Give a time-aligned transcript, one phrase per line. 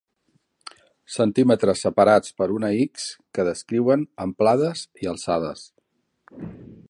[1.15, 3.05] Centímetres separats per una ics
[3.39, 5.67] que descriuen amplades i alçades.